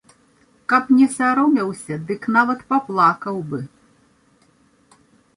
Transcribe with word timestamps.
Каб 0.71 0.87
не 0.99 1.07
саромеўся, 1.17 1.97
дык 2.07 2.21
нават 2.37 2.63
паплакаў 2.71 3.37
бы. 3.51 3.59